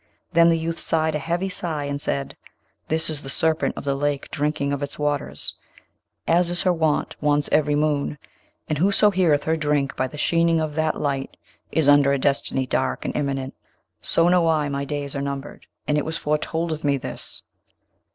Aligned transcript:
Then 0.33 0.49
the 0.49 0.57
youth 0.57 0.79
sighed 0.79 1.13
a 1.13 1.19
heavy 1.19 1.47
sigh 1.47 1.83
and 1.83 2.01
said, 2.01 2.35
'This 2.87 3.07
is 3.11 3.21
the 3.21 3.29
Serpent 3.29 3.77
of 3.77 3.83
the 3.83 3.93
Lake 3.93 4.31
drinking 4.31 4.73
of 4.73 4.81
its 4.81 4.97
waters, 4.97 5.53
as 6.27 6.49
is 6.49 6.63
her 6.63 6.73
wont 6.73 7.15
once 7.21 7.47
every 7.51 7.75
moon, 7.75 8.17
and 8.67 8.79
whoso 8.79 9.11
heareth 9.11 9.43
her 9.43 9.55
drink 9.55 9.95
by 9.95 10.07
the 10.07 10.17
sheening 10.17 10.59
of 10.59 10.73
that 10.73 10.99
light 10.99 11.37
is 11.71 11.87
under 11.87 12.11
a 12.11 12.17
destiny 12.17 12.65
dark 12.65 13.05
and 13.05 13.15
imminent; 13.15 13.53
so 14.01 14.27
know 14.27 14.47
I 14.47 14.69
my 14.69 14.85
days 14.85 15.15
are 15.15 15.21
numbered, 15.21 15.67
and 15.87 15.99
it 15.99 16.03
was 16.03 16.17
foretold 16.17 16.71
of 16.71 16.83
me, 16.83 16.97
this!' 16.97 17.43